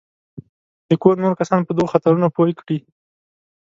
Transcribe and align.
د 0.89 0.91
کور 1.03 1.15
نور 1.23 1.33
کسان 1.39 1.59
په 1.65 1.71
دغو 1.75 1.91
خطرونو 1.93 2.27
پوه 2.35 2.51
کړي. 2.61 2.77